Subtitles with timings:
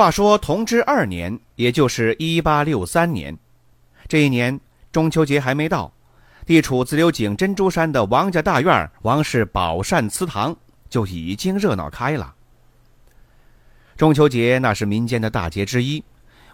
[0.00, 3.36] 话说同治二年，也就是一八六三年，
[4.08, 4.58] 这一年
[4.90, 5.92] 中秋节还没到，
[6.46, 10.56] 地处自流井珍珠山的王家大院王氏宝善祠堂
[10.88, 12.34] 就已经热闹开了。
[13.98, 16.02] 中秋节那是民间的大节之一，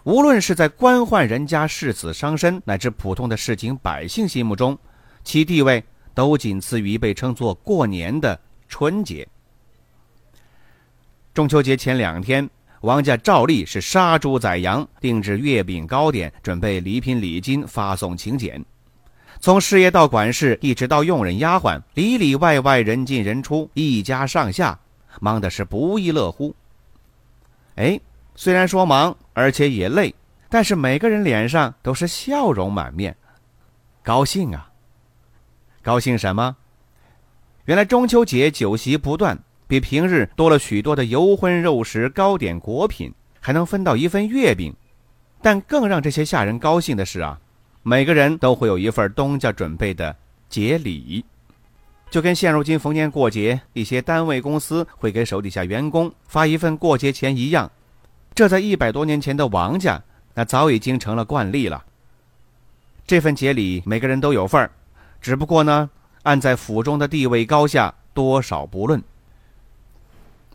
[0.03, 4.77] 无论是在官宦人家誓死伤身，乃至普通的市井百姓心目中，
[5.23, 5.81] 其地位
[6.13, 8.37] 都仅次于被称作过年的
[8.67, 9.25] 春节。
[11.33, 12.49] 中秋节前两天。
[12.81, 18.63] 王家照例是杀猪宰羊，定制月饼糕点，准备礼品礼金，发送请柬。
[19.39, 24.79] 从师爷到管事，一直到佣人丫鬟，里里外外人进人出，一家上下
[25.21, 26.55] 忙的是不亦乐乎。
[27.75, 27.99] 哎，
[28.35, 30.13] 虽然说忙，而且也累，
[30.49, 33.15] 但是每个人脸上都是笑容满面，
[34.03, 34.71] 高兴啊！
[35.83, 36.55] 高兴什么？
[37.65, 39.37] 原来中秋节酒席不断。
[39.67, 44.73] 比平日多了许多的油荤肉食、糕点果品，还能分到一份月饼。
[45.41, 47.39] 但更让这些下人高兴的是啊，
[47.83, 50.15] 每个人都会有一份东家准备的
[50.49, 51.23] 节礼，
[52.09, 57.69] 就跟现如今逢年过节，一些单位公司会给手底下员工发一份过节钱一样。
[58.33, 60.01] 这在一百多年前的王家，
[60.33, 61.83] 那早已经成了惯例了。
[63.05, 64.71] 这份节礼每个人都有份儿，
[65.21, 65.89] 只不过呢，
[66.23, 69.01] 按在府中的地位高下，多少不论。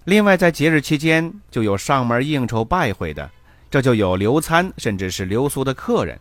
[0.04, 3.30] 另外，在节日期间，就有上门应酬拜会的，
[3.70, 6.18] 这就有留餐甚至是留宿的客人。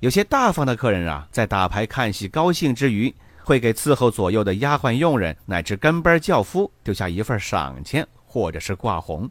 [0.00, 9.30] 有些大方的客人啊，在打牌看戏高兴之余，会给伺候左右的丫鬟佣人乃至跟班轿夫丢下一份赏钱，或者是挂红。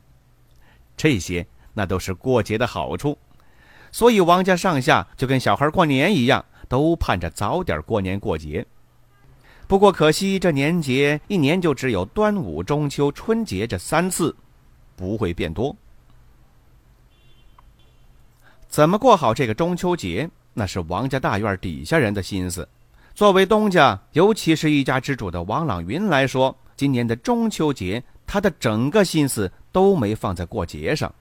[0.98, 3.16] 这些那都是过节的好处，
[3.92, 8.66] 所以王家上下就跟小孩过年一样，都盼着早点过年过节。
[9.70, 14.36] 不过可惜，这年节一年就只有端午、中秋、春节这三次，
[14.96, 15.76] 不会变多。
[18.68, 22.68] 怎么过好这个中秋节，那是王家大院底下人的心思。
[23.14, 31.14] 作为东家，尤其是一家之主的王朗云来说，今年的中秋节，他的整个心思都没放在过节上。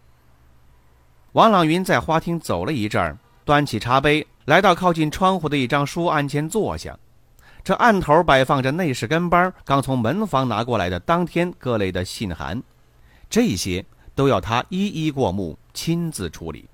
[1.32, 3.14] 王朗云在花厅走了一阵儿，
[3.44, 6.98] 端起茶杯，来到靠近窗户的一张书案前坐下。
[7.68, 12.62] 这案头摆放着内侍跟班刚从门房拿过来的当天各类的信函，
[13.28, 13.84] 这些
[14.14, 16.66] 都要他一一过目，亲自处理。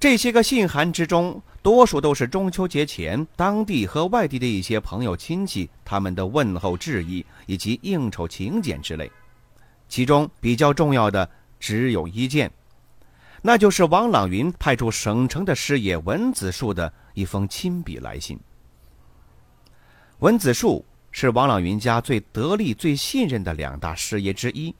[0.00, 9.12] 这些个信函之中，多数都是中秋节前当地和外地的一些朋友亲戚他们的问候致意以及应酬请柬之类。
[9.90, 11.28] 其中比较重要的
[11.60, 12.50] 只有一件，
[13.42, 18.40] 那就是王朗云派出省城的师爷文子树的一封亲笔来信。
[20.22, 24.72] 文子树是王朗云家最得力、最信任的两大师爷之一，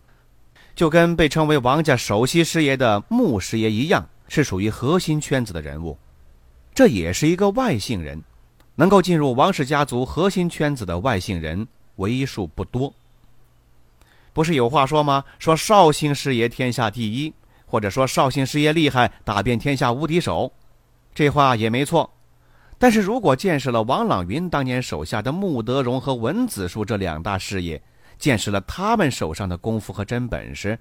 [0.77, 5.99] 就跟被称为王家首席师爷的穆师爷一样，是属于核心圈子的人物。
[6.73, 8.23] 这也是一个外姓人，
[8.77, 11.67] 能够进入王氏家族核心圈子的外姓人
[11.97, 12.95] 为数不多。
[14.33, 15.25] 不是有话说吗？
[15.41, 17.35] 说绍兴师爷天下第一，
[17.67, 20.53] 或者说绍兴师爷厉害，打遍天下无敌手，
[21.13, 22.09] 这话也没错。
[22.83, 27.81] 但是如果见识了王朗云当年手下的穆德荣和文子树这两大师爷，
[28.19, 30.77] 见识了他们手上的功夫和真本事，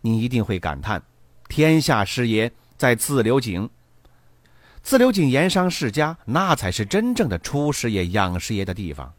[0.00, 1.00] 你一定会感叹：
[1.48, 3.70] 天下师爷在自流井。
[4.82, 9.14] 自流井盐商世家，那才是真正的出师爷、养师爷的地方。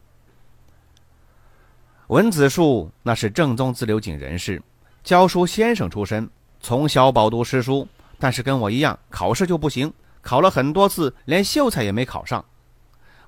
[2.08, 4.62] 文子树那是正宗自流井人士，
[5.02, 6.28] 教书先生出身，
[6.60, 7.88] 从小饱读诗书，
[8.18, 9.90] 但是跟我一样，考试就不行。
[10.22, 12.44] 考了很多次，连秀才也没考上。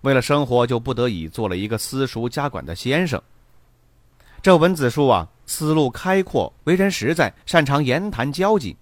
[0.03, 3.21] 为了生活，就不得已做了一个私塾家管的先生。
[4.43, 8.77] 这文子树啊，思路开阔，为人实在，擅长言谈交际，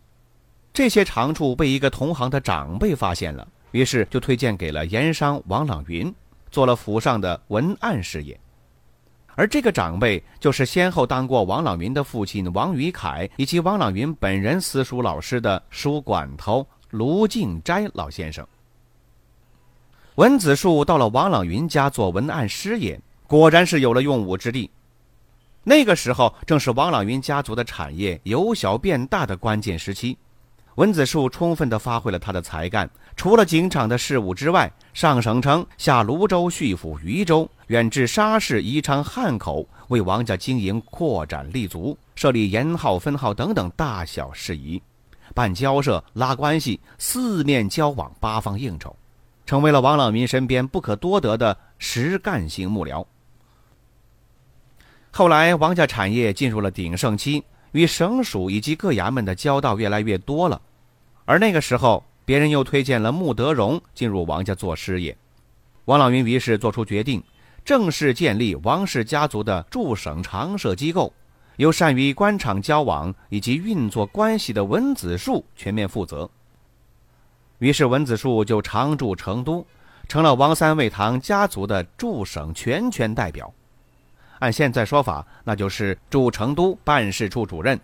[0.73, 6.13] 这些长处被一个同行的长辈发现了，于是就推荐给了盐商王朗云，
[6.51, 8.41] 做了府上的文案事业。
[9.35, 16.67] 而这个长辈，就是先后当过王朗云的父亲王于凯以及王朗云本人私塾老师的书馆头。
[16.91, 18.45] 卢敬斋老先生，
[20.17, 24.69] 文子树到了王朗云家做文案师爷，果然是有了用武之地。
[25.63, 30.19] 那个时候正是王朗云家族的产业由小变大的关键时期。
[30.77, 44.81] 文子树充分地发挥了他的才干，除了警场的事务之外，上省城、下泸州、叙府、渝州，远至沙市、宜昌、汉口，为王家经营扩展立足，设立盐号、分号等等大小事宜，
[45.35, 48.95] 办交涉、拉关系，四面交往，八方应酬，
[49.47, 53.05] 成为了王朗云身边不可多得的实干型幕僚。
[55.11, 57.43] 后来，王家产业进入了鼎盛期，
[57.73, 60.61] 与省属以及各衙门的交道越来越多了。
[61.25, 65.17] 而那个时候，别人又推荐了穆德荣进入王家做师爷，
[65.87, 67.23] 王朗云于是做出决定，
[67.65, 71.13] 正式建立王氏家族的驻省常设机构，
[71.61, 76.27] 由善于官场交往以及运作关系的文子树全面负责。
[77.59, 79.63] 于是文子树就常驻成都，
[80.09, 83.53] 成了王三味堂家族的驻省全权代表。
[84.39, 87.79] 按现在说法，那就是驻成都办事处主任。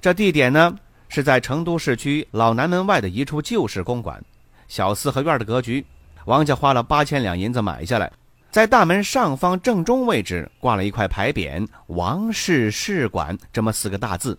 [0.00, 0.74] 这地点呢？
[1.10, 4.24] 是在成都市区老南门外的一处旧式公馆，
[4.68, 5.84] 小四合院的格局。
[6.24, 8.10] 王家花了八千两银子买下来，
[8.54, 14.38] 在大门上方正中位置挂了一块牌匾“王氏试馆”这么四个大字，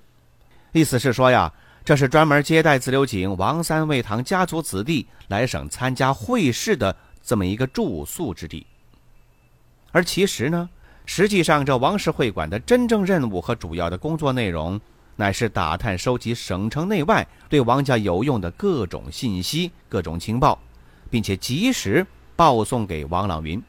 [0.72, 1.52] 意思是说呀，
[1.84, 8.66] 这是专门接待自流井王三味堂家族子弟来省参加会试的这么一个住宿之地。
[9.92, 10.70] 而其实呢，
[11.06, 14.80] 实际上这王氏会馆的真正任务和主要的工作内容。
[15.18, 20.58] 乃是打探、收集省城内外对王家有用的各种信息、各种情报，
[21.10, 22.08] 并且及时
[22.38, 23.62] 报送给王朗云。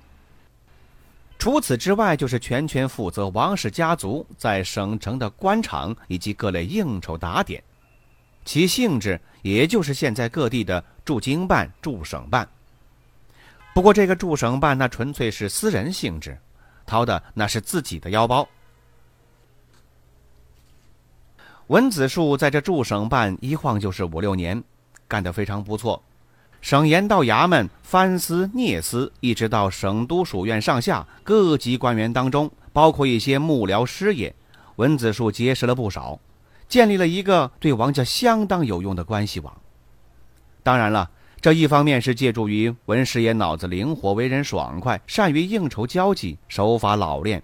[1.38, 7.62] 除此之外，就是全权负责王氏家族在省城的官场以及各类应酬打点，
[8.44, 12.49] 其性质也就是现在各地的驻京办、驻省办。
[13.75, 16.37] 不过，这个驻省办那纯粹是私人性质，
[16.87, 18.49] 掏的那是自己的腰包。
[21.67, 24.62] 文子树在这驻省办一晃就是五六年，
[25.06, 26.03] 干得非常不错。
[26.67, 34.35] 省盐道衙门、藩司、聂司，一直到省都署院上下各级官员当中，包括一些幕僚师爷，
[34.75, 36.19] 文子树结识了不少，
[36.67, 39.57] 建立了一个对王家相当有用的关系网。
[40.65, 41.09] 当然了，
[41.41, 47.41] 这一方面是借助于文师爷脑子灵活、为人爽快、善于应酬交际、手法老练。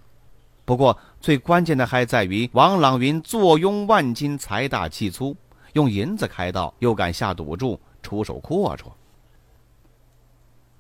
[0.65, 5.37] 不过，最关键的还在于王朗云坐拥万金，财大气粗，
[5.75, 8.87] 用银子开道，又敢下赌注，出手阔绰。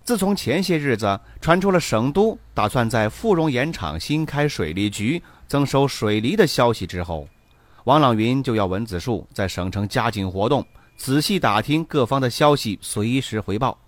[0.04, 7.28] 自从前些日子传出了省都打算在富荣盐场新开水利局，增收水利的消息之后，
[7.84, 10.64] 王朗云就要文子树在省城加紧活动，
[10.96, 13.78] 仔细打听各方的消息，随时回报。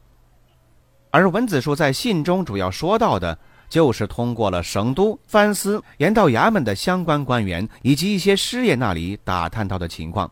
[1.11, 3.39] 而文子树在信中主要说到的。
[3.67, 10.31] 就是通过了省都、藩司、盐道衙门的相关官员以及一些师爷那里打探到的情况。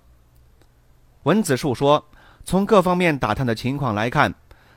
[1.25, 2.05] 文子树说，
[2.45, 4.33] 从各方面打探的情况来看，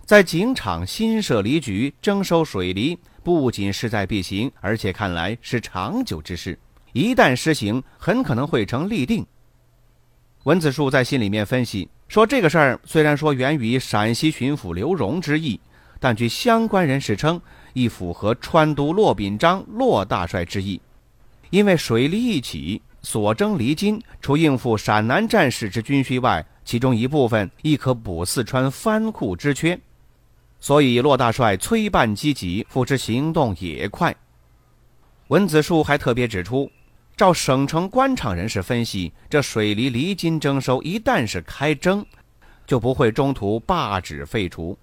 [0.05, 6.57] 在警场新设离局征收水利，不仅势在必行，而且看来是长久之事。
[6.93, 9.25] 一旦施行，很可能会成立定。
[10.43, 15.59] 文子树在信里面分析说，这个事儿虽然说源于陕西巡抚刘荣之意，
[15.99, 17.41] 但据相关人士称。
[17.73, 20.79] 亦符合川都骆秉章骆大帅之意，
[21.49, 29.77] 因为水利一起所征离金，除应付陕南战事之军需外，其中一部分亦可补四川藩库之缺，
[30.65, 34.15] 所以骆大帅催办积极，付之行动也快。
[35.27, 36.71] 文子树还特别指出，
[37.15, 42.03] 照省城官场人士分析，这水利离金征收一旦是开征，
[42.65, 44.75] 就不会中途罢止废除，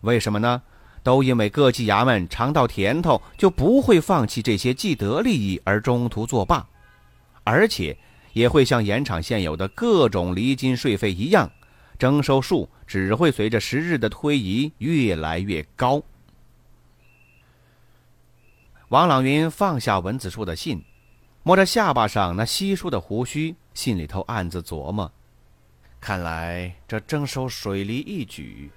[0.00, 0.62] 为什么呢？
[1.02, 6.66] 都因为各级衙门尝到甜头，就不会放弃这些既得利益而中途作罢，
[7.44, 7.94] 而且
[8.32, 11.50] 也会像盐场现有的各种厘金税费一样，
[11.98, 16.02] 征收数只会随着时日的推移越来越高。
[18.88, 20.82] 王朗云放下文子树的信，
[21.44, 25.12] 摸着下巴上那稀疏的胡须，心里头暗自琢磨：
[26.00, 28.68] 看来这征收水利一举。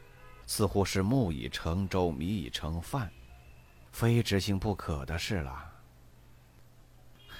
[0.45, 3.09] 似乎是木已成舟，米已成饭，
[3.91, 5.71] 非执行不可的事了。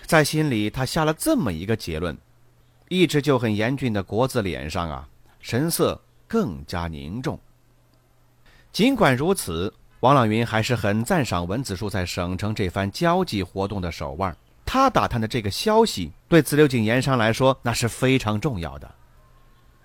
[0.08, 2.18] 在心里，他下了这么一个结论，
[2.88, 5.08] 一直就很严峻的国字脸上啊，
[5.40, 7.40] 神色更加凝重。
[8.72, 14.36] 尽管如此，王朗云还是很赞赏文子树在省城这番交际活动的手腕。
[14.66, 18.90] 他打探的这个消息，对自流井盐商来说那是非常重要的。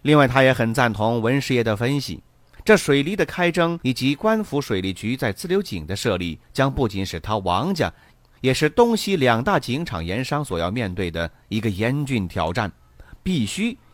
[0.02, 2.23] 另外，他也很赞同文师爷的分析。
[2.64, 7.92] 这水利的开征以及官府水利局在自流井的设立，将不仅使他王家，
[8.40, 12.71] 也是东西两大井场盐商所要面对的一个严峻挑战，
[13.23, 13.76] 必须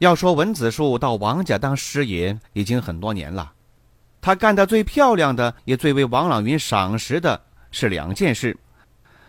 [0.00, 3.52] 要说文子树到王家当师爷已经很多年了，
[4.18, 7.38] 他干得最漂亮的，也最为王朗云赏识的
[7.70, 8.56] 是两件事：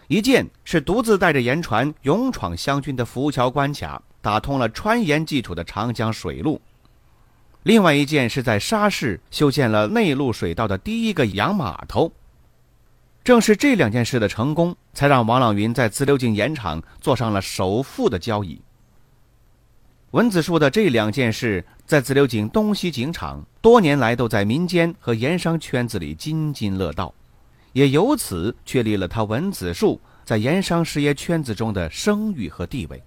[0.07, 6.57] 一件是独自带着盐船勇闯湘军的浮桥关卡，打通了川盐济楚的长江水路；
[7.63, 12.09] 另外一件是在沙市修建了内陆水道的第一个洋码头。
[13.25, 18.61] 正是这两件事的成功，才让王朗云在自流井盐场坐上了首富的交椅。
[20.11, 27.13] 文子树的这两件事，在自流井东西井场多年来都在民间和盐商圈子里津津乐道，
[27.71, 33.01] 也由此确立了他文子树在盐商事业圈子中的声誉和地位。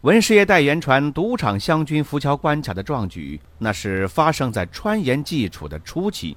[0.00, 6.34] 文师爷带盐船独闯湘军浮桥关卡的壮举，那是发生在川盐济楚的初期。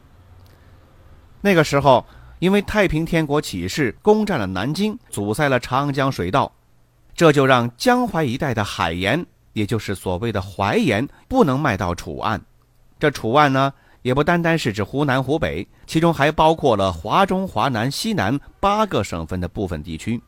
[1.40, 2.06] 那个时候，
[2.40, 6.52] 因为太平天国起事，攻占了南京，阻塞了长江水道。
[7.16, 12.42] 这就让江淮一带的海盐，也就是所谓的淮盐，不能卖到楚岸。
[13.00, 20.22] 这楚岸呢，也不单单是指湖南、湖北，其中还包括了华中、华南、西南八个省份的部分地区。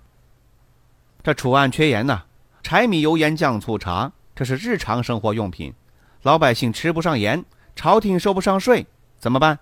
[1.22, 2.24] 这楚岸缺盐呐，
[2.64, 5.74] 柴米油盐酱醋茶，这是日常生活用品，
[6.22, 7.44] 老百姓吃不上盐，
[7.76, 9.60] 朝廷收不上税，怎么办？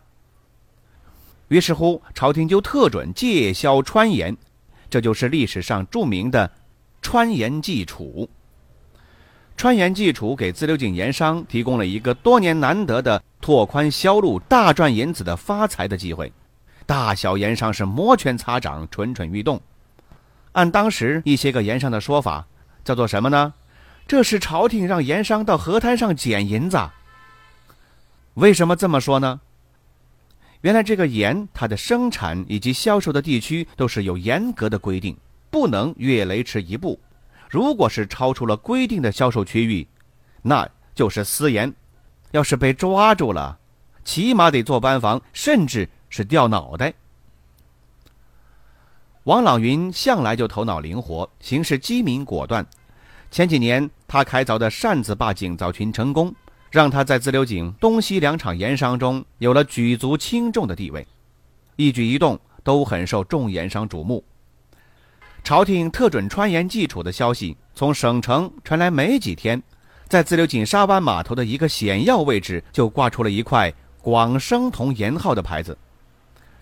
[1.47, 4.37] 于是乎，朝廷就特准戒销川盐，
[4.91, 6.51] 这就是历史上著名的。
[7.07, 8.27] 川盐济楚，
[9.55, 16.33] 川盐济楚给自流井盐商提供了一个多年难得的拓宽销路、大赚银子的发财的机会，
[16.87, 19.61] 大小盐商是摩拳擦掌、蠢蠢欲动。
[20.53, 22.47] 按当时一些个盐商的说法，
[22.83, 23.53] 叫做什么呢？
[24.07, 26.79] 这是朝廷让盐商到河滩上捡银子。
[28.33, 29.41] 为什么这么说呢？
[30.61, 35.15] 原来这个盐，它的生产以及销售的地区都是有严格的规定。
[35.55, 36.99] 不能越雷池一步，
[37.49, 39.87] 如果是超出了规定的销售区域，
[40.41, 41.73] 那就是私盐。
[42.31, 43.57] 要是被抓住了，
[44.03, 46.93] 起码得坐班房，甚至是掉脑袋。
[49.23, 52.67] 王朗云向来就头脑灵活，行事机敏果断。
[53.31, 56.35] 前几年他开凿的扇子坝井造群成功，
[56.69, 61.07] 让他在自流井东西两场盐商中有了举足轻重的地位，
[61.77, 64.21] 一举一动都很受众盐商瞩目。
[65.45, 69.61] 朝廷特准川盐济楚的消息从省城传来没几天，
[70.07, 73.71] 在自流井沙湾码头的一个险要位置就挂出了一块
[74.01, 75.77] “广生同盐号”的牌子。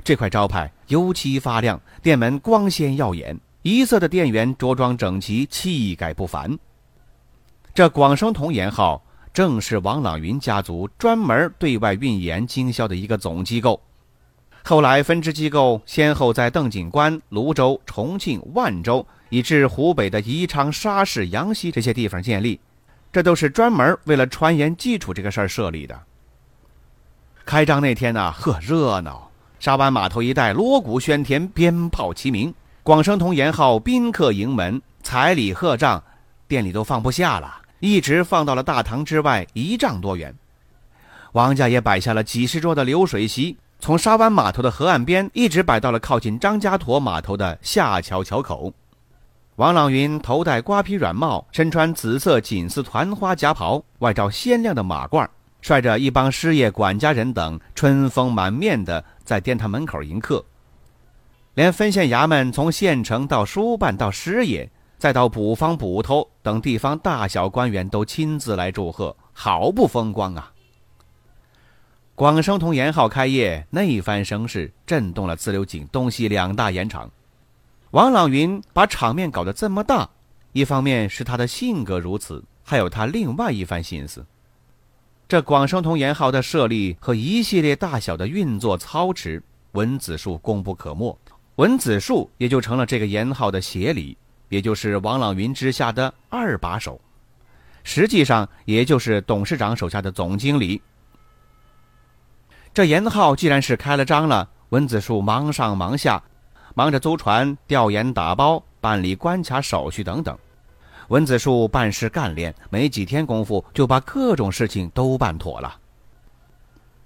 [0.03, 6.59] 这块招牌油漆发亮，店门光鲜耀眼，一色的店员着装整齐，气概不凡。
[7.73, 9.01] 这广生同盐号
[9.33, 13.79] 正是王朗云家族专门对外运盐经销的一个总机构。
[14.65, 22.57] 后来，分支机构先后在邓井关、泸州、重庆、万州，以至湖北的宜昌、沙市、阳西这些地方建立，
[23.11, 26.01] 这都是专门为了传言基础这个事儿设立的。
[27.43, 29.29] 开张那天呢，呵，热闹！
[29.59, 32.53] 沙湾码头一带锣鼓喧天，鞭炮齐鸣，
[32.83, 36.01] 广生同盐号宾客盈门，彩礼贺账，
[36.47, 40.33] 店里都放不下了，一直放到了大堂之外一丈多远。
[41.33, 43.57] 王家也摆下了几十桌的流水席。
[43.83, 48.71] 从沙湾码头的河岸边一直摆到了靠近张家沱码头的下桥桥口。
[49.57, 55.27] 王朗云头戴瓜皮软帽，身穿紫色锦丝团花夹袍，外罩鲜亮的马褂，
[55.61, 60.45] 率着一帮师爷、管家人等，春风满面的在殿堂门口迎客。
[61.55, 70.52] 连分县衙门从县城到书办到师爷，再到捕方、捕头等地方大小官员都亲自来祝贺，好不风光啊！
[72.15, 77.09] 广生同盐号开业那一番声势，震动了自流井东西两大盐场。
[77.89, 80.07] 王朗云把场面搞得这么大，
[80.51, 84.23] 一方面是他的性格如此，还有他另外一番心思。
[85.27, 89.41] 这广生同盐号的设立和一系列大小的运作操持，
[89.71, 91.17] 文子树功不可没。
[91.55, 94.15] 文子树也就成了这个盐号的协理，
[94.49, 97.01] 也就是王朗云之下的二把手，
[97.83, 100.79] 实际上也就是董事长手下的总经理。
[102.73, 106.21] 这盐号既然是开了张了，文子树忙上忙下，
[106.73, 110.35] 忙着租船、调研、打包、办理关卡手续等等。
[111.09, 115.75] 文子树办事干练，没几天功夫就把各种事情都办妥了。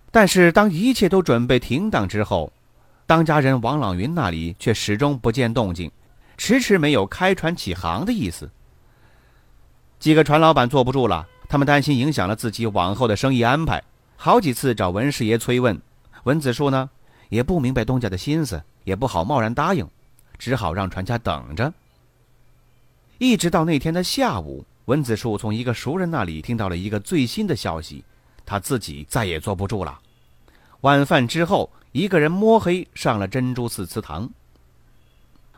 [0.09, 2.50] 但是当一切都准备停当之后，
[3.05, 5.91] 当家人王朗云那里却始终不见动静，
[6.38, 8.50] 迟迟没有开船起航的意思。
[10.00, 13.83] 几个船老板坐不住了，他们担心影响了自己往后的生意安排，
[14.17, 15.79] 好几次找文师爷催问。
[16.24, 16.89] 文子树呢，
[17.29, 19.88] 也不明白东家的心思，也不好贸然答应，
[20.38, 21.71] 只好让船家等着。
[23.19, 28.03] 一直到那天的下午，文子树从一个熟人那里听到了一个最新的消息，
[28.45, 30.00] 他自己再也坐不住了。
[30.81, 34.29] 晚饭之后，一个人摸黑上了珍珠寺祠堂。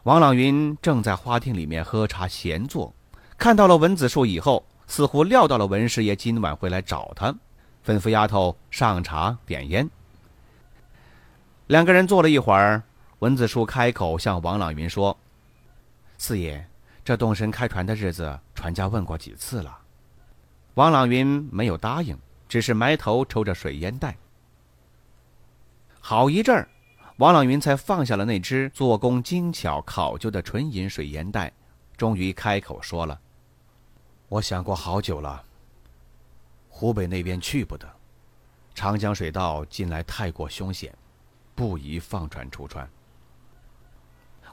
[0.03, 2.93] 王朗云正在花厅里面喝茶闲坐，
[3.37, 7.35] 看到了文子树以后，似乎料到了文师爷今晚会来找他，
[7.85, 9.89] 吩咐丫头上茶点烟。
[11.67, 12.81] 两个人坐了一会儿，
[13.19, 15.17] 文子树开口向王朗云说
[16.17, 16.65] ：“四爷。”
[17.01, 19.75] 这动身开船的日子，船家问过几次了，
[20.75, 22.15] 王朗云没有答应，
[22.47, 24.15] 只是埋头抽着水烟袋。
[25.99, 26.69] 好一阵儿，
[27.17, 31.51] 王朗云才放下了那只做工精巧、考究的纯银水烟袋，
[31.97, 33.19] 终于开口说了
[34.29, 35.43] ：“我想过好久了，
[36.69, 37.85] 湖北那边去不得，
[38.73, 40.95] 长江水道近来太过凶险，
[41.53, 42.89] 不宜放船出川。”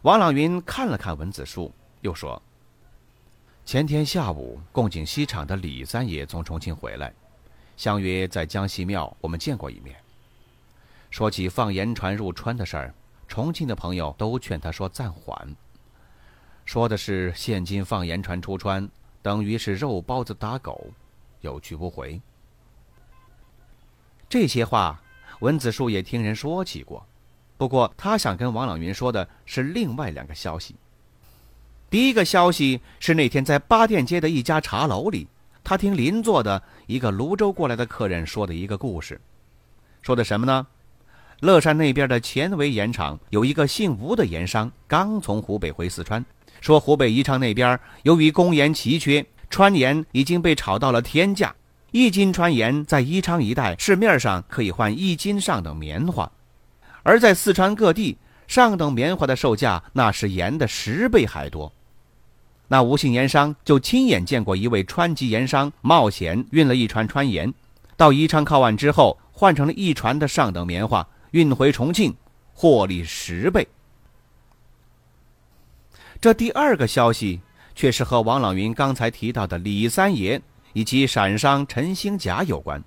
[0.02, 1.73] 王朗云看了看文子树。
[2.02, 2.40] 又说
[3.64, 7.12] ：“前天下午，贡井西厂的李三爷从重庆回来，
[7.76, 9.96] 相约在江西庙，我们见过一面。
[11.11, 12.94] 说起放盐船入川的事儿，
[13.26, 15.56] 重庆的朋友都劝他说暂缓。
[16.64, 18.88] 说的是现今放盐船出川，
[19.20, 20.87] 等于是肉包子打狗，
[21.40, 22.21] 有去不回。
[24.28, 25.00] 这些话，
[25.40, 27.07] 文子树也听人说起过，
[27.57, 30.75] 不过他想跟王朗云说的是另外两个消息。”
[31.88, 35.29] 第一个消息是那天在八店街的一家茶楼里，
[35.62, 39.20] 他听邻座的一个泸州过来的客人说的一个故事。
[40.03, 40.66] 说的什么呢？
[41.40, 46.25] 乐山那边的前围盐场有一个姓吴的盐商，刚从湖北回四川，
[46.61, 51.54] 说湖北宜昌那边由于工盐奇缺，川盐已经被炒到了天价，
[51.92, 56.30] 一斤川盐在宜昌一带市面上可以换一斤上等棉花，
[57.02, 61.72] 而在四川各地上等棉花的售价那是盐的十倍还多。
[62.68, 67.54] 那吴姓盐商就亲眼见过一位川籍盐商冒险运了一船川盐，
[67.96, 72.14] 到宜昌靠岸之后，换成了一船的上等棉花，运回重庆，
[72.52, 73.66] 获利十倍。
[76.20, 77.40] 这第二个消息
[77.76, 80.40] 却是和王朗云刚才提到的李三爷
[80.72, 82.82] 以及陕商陈兴甲有关。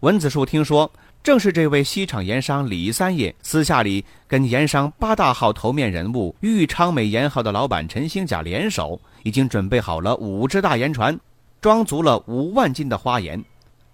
[0.00, 0.90] 文子树听说。
[1.20, 11.18] 正是这位西厂盐商李三爷私下里跟盐商八大号头面人物豫昌美盐号的老板陈兴甲联手，已经准备好了五只大盐船，
[11.60, 13.44] 装足了五万斤的花盐，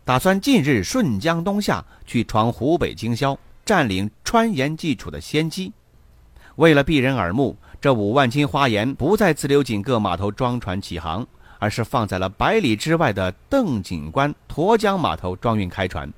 [0.04, 5.72] 打算近日顺江东下去闯湖北经销，占领川盐基础的先机。
[6.56, 11.26] 为了避人耳目，这五万斤花盐不在自流井各码头装船起航，
[11.58, 16.10] 而是放在了百里之外的邓井关沱江码头装运开船。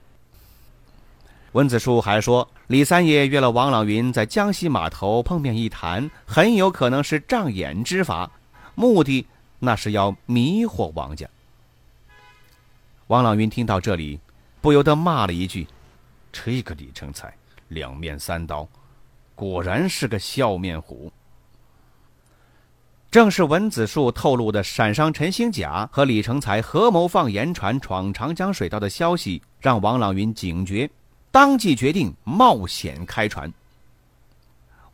[1.50, 8.30] 文子书还说，李三爷约了王朗云在江西码头碰面一谈，很有可能是障眼之法，
[8.76, 9.26] 目的
[9.58, 11.28] 那是要迷惑王家。
[13.08, 14.20] 王朗云听到这里，
[14.60, 15.66] 不由得骂了一句
[16.30, 17.34] ：“这个李成才
[17.66, 18.68] 两面三刀，
[19.34, 21.12] 果然是个笑面虎。”
[23.16, 30.90] 正是文子树透露的陕商陈兴甲和李成才合谋放盐船闯长江水道的消息，让王朗云警觉。
[31.30, 33.50] 当即决定冒险开船。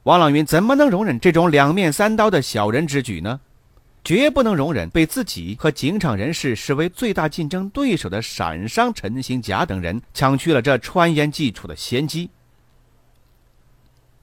[0.05, 3.41] 王朗云怎么能容忍这种两面三刀的小人之举呢？
[4.05, 12.31] 绝不能容忍被自己和警场人士视为最大竞争对手的陕商陈兴甲等人抢去了这川盐基础的先机。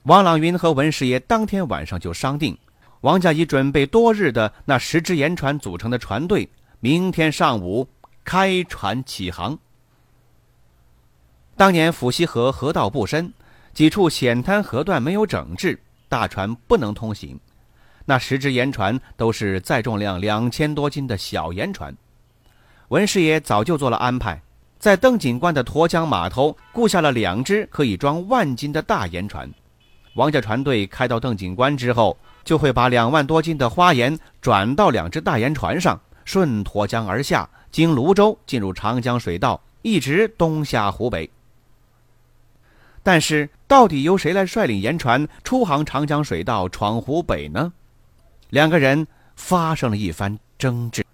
[0.03, 2.57] 王朗云和文师爷当天晚上就商定，
[3.01, 7.87] 王家已准备多日的那十只盐船组成的船队，明天上午
[8.23, 9.57] 开船起航。
[11.55, 13.33] 当年府西河河道不深，
[13.73, 17.39] 几处险滩河段没有整治，大船不能通行。
[18.05, 21.95] 那十只盐船都是载重量两千多斤的小盐船。
[22.89, 24.41] 文师爷早就做了安排，
[24.77, 29.49] 在邓警官的沱江码头雇下了两只可以装万斤的大盐船。
[30.15, 32.17] 王家船队开到邓警官之后，
[32.49, 41.29] 就会把两万多斤的花盐转到两只大盐船上，顺沱江而下，经泸州进入长江水道，一直东下湖北。
[43.03, 47.71] 但是，到底由谁来率领盐船出航长江水道，闯湖北呢？
[48.49, 51.05] 两个人发生了一番争执。